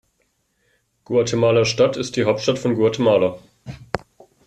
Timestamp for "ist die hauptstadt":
1.95-2.57